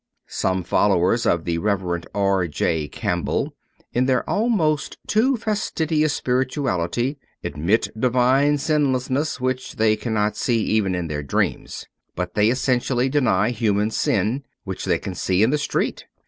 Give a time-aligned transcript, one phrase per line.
[0.25, 2.47] Some followers of the Reverend R.
[2.47, 2.87] J.
[2.87, 3.53] Campbell,
[3.93, 11.07] in their almost too fastidious spirituality, admit divine sinlessness, which they cannot see even in
[11.07, 11.85] their dreams.
[12.15, 16.05] But they essentially deny human sin, which they can see in the street.